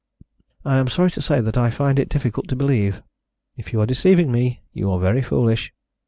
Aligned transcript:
"I 0.65 0.77
am 0.77 0.87
sorry 0.87 1.11
to 1.11 1.21
say 1.21 1.41
that 1.41 1.57
I 1.59 1.69
find 1.69 1.99
it 1.99 2.09
difficult 2.09 2.47
to 2.47 2.55
believe. 2.55 3.03
If 3.55 3.71
you 3.71 3.79
are 3.81 3.85
deceiving 3.85 4.31
me 4.31 4.63
you 4.73 4.89
are 4.91 4.99
very 4.99 5.21
foolish." 5.21 5.73